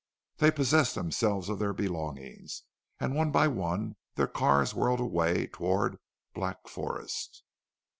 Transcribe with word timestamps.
They 0.37 0.49
possessed 0.49 0.95
themselves 0.95 1.47
of 1.47 1.59
their 1.59 1.73
belongings, 1.73 2.63
and 2.99 3.13
one 3.13 3.29
by 3.29 3.47
one 3.47 3.97
their 4.15 4.25
cars 4.25 4.73
whirled 4.73 4.99
away 4.99 5.45
toward 5.45 5.99
"Black 6.33 6.67
Forest." 6.67 7.43